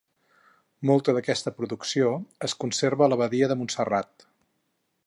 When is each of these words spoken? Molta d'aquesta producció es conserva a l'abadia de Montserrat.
Molta 0.89 1.15
d'aquesta 1.17 1.53
producció 1.59 2.09
es 2.49 2.57
conserva 2.65 3.07
a 3.09 3.13
l'abadia 3.13 3.53
de 3.53 3.59
Montserrat. 3.63 4.29